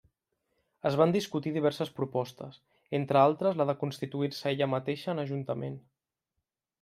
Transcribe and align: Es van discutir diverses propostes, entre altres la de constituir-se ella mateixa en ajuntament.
Es 0.89 0.95
van 1.01 1.11
discutir 1.15 1.51
diverses 1.57 1.91
propostes, 1.99 2.57
entre 2.99 3.21
altres 3.25 3.59
la 3.61 3.67
de 3.71 3.75
constituir-se 3.83 4.51
ella 4.53 4.69
mateixa 4.73 5.15
en 5.15 5.23
ajuntament. 5.25 5.77